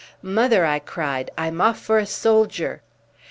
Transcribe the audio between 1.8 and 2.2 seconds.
a